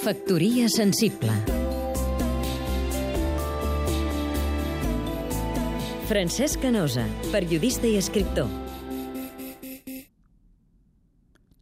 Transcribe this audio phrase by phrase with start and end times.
[0.00, 1.32] Factoria sensible
[6.10, 8.48] Francesc Canosa, periodista i escriptor.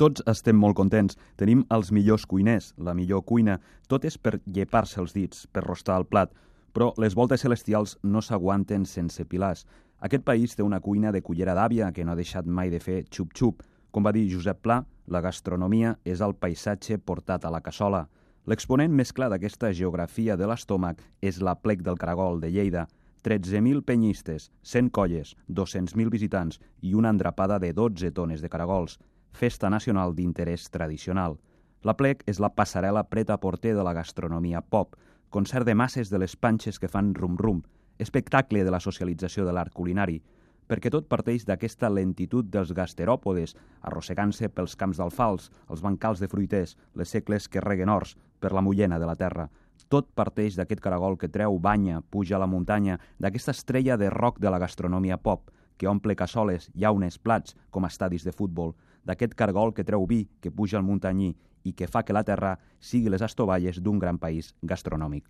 [0.01, 1.19] Tots estem molt contents.
[1.37, 3.59] Tenim els millors cuiners, la millor cuina.
[3.93, 6.33] Tot és per llepar-se els dits, per rostar el plat.
[6.73, 9.67] Però les voltes celestials no s'aguanten sense pilars.
[10.01, 13.03] Aquest país té una cuina de cullera d'àvia que no ha deixat mai de fer
[13.11, 13.61] xup-xup.
[13.93, 18.07] Com va dir Josep Pla, la gastronomia és el paisatge portat a la cassola.
[18.49, 22.87] L'exponent més clar d'aquesta geografia de l'estómac és la plec del Caragol de Lleida,
[23.25, 28.99] 13.000 penyistes, 100 colles, 200.000 visitants i una endrapada de 12 tones de caragols.
[29.33, 31.37] Festa nacional d'interès tradicional.
[31.83, 34.97] La plec és la passarel·la preta a porter de la gastronomia pop,
[35.31, 37.63] concert de masses de les panxes que fan rum-rum,
[37.99, 40.23] espectacle de la socialització de l'art culinari,
[40.69, 43.57] perquè tot parteix d'aquesta lentitud dels gasteròpodes,
[43.89, 48.63] arrossegant-se pels camps d'alfals, els bancals de fruiters, les segles que reguen horts, per la
[48.63, 49.49] mullena de la terra,
[49.89, 54.39] tot parteix d'aquest caragol que treu banya, puja a la muntanya, d'aquesta estrella de rock
[54.39, 58.75] de la gastronomia pop, que omple cassoles, llaunes, plats, com estadis de futbol,
[59.07, 61.33] d'aquest cargol que treu vi, que puja al muntanyí
[61.65, 65.25] i que fa que la terra sigui les estovalles d'un gran país gastronòmic.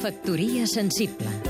[0.00, 1.49] Factoria sensible